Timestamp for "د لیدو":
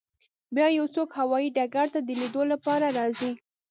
2.07-2.41